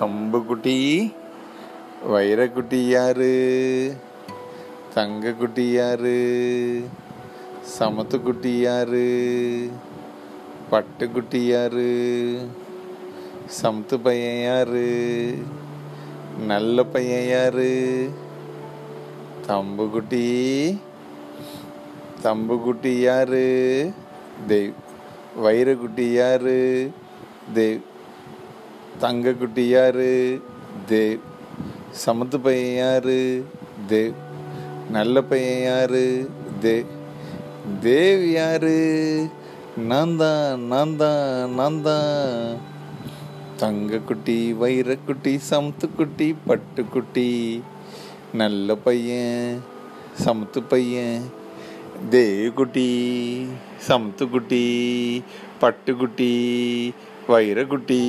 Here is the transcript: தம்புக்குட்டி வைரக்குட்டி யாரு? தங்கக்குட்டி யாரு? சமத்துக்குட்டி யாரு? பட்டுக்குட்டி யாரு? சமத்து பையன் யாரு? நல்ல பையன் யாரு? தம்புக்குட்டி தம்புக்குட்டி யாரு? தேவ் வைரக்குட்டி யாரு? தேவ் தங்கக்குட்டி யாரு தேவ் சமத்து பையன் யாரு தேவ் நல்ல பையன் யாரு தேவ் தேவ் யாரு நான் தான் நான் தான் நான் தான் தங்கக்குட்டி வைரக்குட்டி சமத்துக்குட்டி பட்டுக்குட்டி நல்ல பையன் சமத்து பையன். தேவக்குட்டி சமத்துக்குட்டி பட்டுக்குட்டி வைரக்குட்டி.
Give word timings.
தம்புக்குட்டி 0.00 1.14
வைரக்குட்டி 2.10 2.88
யாரு? 2.88 3.32
தங்கக்குட்டி 4.94 5.72
யாரு? 5.72 6.16
சமத்துக்குட்டி 7.78 8.60
யாரு? 8.60 9.06
பட்டுக்குட்டி 10.70 11.46
யாரு? 11.46 11.88
சமத்து 13.62 13.96
பையன் 14.02 14.42
யாரு? 14.42 15.34
நல்ல 16.46 16.82
பையன் 16.82 17.28
யாரு? 17.28 18.10
தம்புக்குட்டி 19.48 20.26
தம்புக்குட்டி 22.22 23.00
யாரு? 23.00 23.90
தேவ் 24.48 24.72
வைரக்குட்டி 25.42 26.12
யாரு? 26.12 26.90
தேவ் 27.54 27.80
தங்கக்குட்டி 29.04 29.68
யாரு 29.68 30.40
தேவ் 30.88 31.24
சமத்து 32.04 32.38
பையன் 32.38 32.76
யாரு 32.76 33.18
தேவ் 33.88 34.14
நல்ல 34.90 35.22
பையன் 35.22 35.62
யாரு 35.62 36.04
தேவ் 36.60 36.92
தேவ் 37.82 38.24
யாரு 38.32 38.76
நான் 39.90 40.16
தான் 40.16 40.60
நான் 40.60 40.96
தான் 40.96 41.54
நான் 41.54 41.82
தான் 41.82 42.60
தங்கக்குட்டி 43.60 44.38
வைரக்குட்டி 44.62 45.32
சமத்துக்குட்டி 45.50 46.34
பட்டுக்குட்டி 46.48 47.60
நல்ல 48.32 48.74
பையன் 48.74 49.62
சமத்து 50.24 50.60
பையன். 50.68 51.22
தேவக்குட்டி 52.10 52.88
சமத்துக்குட்டி 53.88 54.64
பட்டுக்குட்டி 55.60 56.32
வைரக்குட்டி. 57.28 58.02